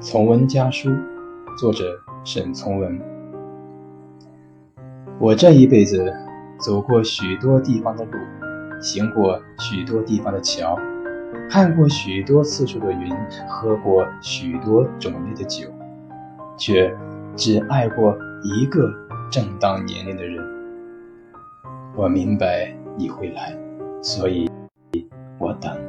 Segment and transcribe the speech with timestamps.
[0.00, 0.90] 从文家书
[1.58, 3.00] 作者沈从文。
[5.18, 6.14] 我这一辈子
[6.60, 8.12] 走过许多地方的路
[8.80, 10.78] 行过许多地方的桥
[11.50, 13.12] 看过许多次数的云
[13.48, 15.68] 喝过许多种类的酒
[16.56, 16.96] 却
[17.34, 18.88] 只爱过一个
[19.32, 20.44] 正当年龄的人。
[21.96, 23.52] 我明白你会来
[24.00, 24.48] 所以
[25.40, 25.87] 我等。